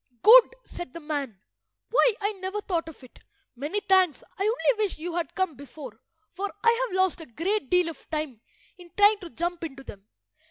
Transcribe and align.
"Good," 0.23 0.55
said 0.65 0.93
the 0.93 0.99
man. 0.99 1.37
"Why, 1.91 2.13
I 2.21 2.31
never 2.31 2.59
thought 2.59 2.89
of 2.89 3.03
it! 3.03 3.19
Many 3.55 3.81
thanks. 3.81 4.23
I 4.35 4.41
only 4.45 4.83
wish 4.83 4.97
you 4.97 5.13
had 5.13 5.35
come 5.35 5.53
before, 5.55 5.99
for 6.31 6.51
I 6.63 6.87
have 6.87 6.95
lost 6.97 7.21
a 7.21 7.27
great 7.27 7.69
deal 7.69 7.87
of 7.87 8.09
time 8.09 8.41
in 8.79 8.89
trying 8.97 9.19
to 9.19 9.29
jump 9.29 9.63
into 9.63 9.83
them." 9.83 10.07